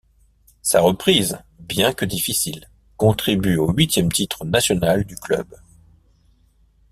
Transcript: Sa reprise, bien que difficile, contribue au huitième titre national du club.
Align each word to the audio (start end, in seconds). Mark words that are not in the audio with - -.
Sa 0.63 0.81
reprise, 0.81 1.37
bien 1.59 1.93
que 1.93 2.05
difficile, 2.05 2.67
contribue 2.97 3.57
au 3.57 3.69
huitième 3.71 4.11
titre 4.11 4.45
national 4.45 5.03
du 5.03 5.15
club. 5.15 5.45